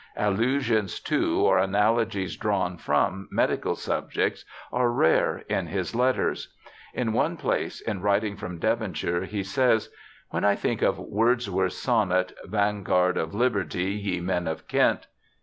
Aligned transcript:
Allusions 0.17 0.99
to 1.01 1.41
or 1.45 1.59
analogies 1.59 2.35
drawn 2.35 2.75
from 2.75 3.27
medical 3.29 3.75
subjects 3.75 4.43
are 4.71 4.89
rare 4.89 5.43
in 5.47 5.67
his 5.67 5.93
letters. 5.93 6.51
In 6.95 7.13
one 7.13 7.37
place, 7.37 7.81
in 7.81 8.01
writing 8.01 8.35
from 8.35 8.57
Devonshire, 8.57 9.25
he 9.25 9.43
says, 9.43 9.89
'When 10.31 10.43
I 10.43 10.55
think 10.55 10.81
of 10.81 10.97
Wordsworth's 10.97 11.77
sonnet, 11.77 12.33
"Vanguard 12.45 13.15
of 13.15 13.35
Liberty! 13.35 13.91
Ye 13.91 14.19
men 14.21 14.47
of 14.47 14.67
Kent!" 14.67 15.05